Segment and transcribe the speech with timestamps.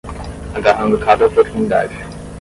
[0.55, 1.93] Agarrando cada oportunidade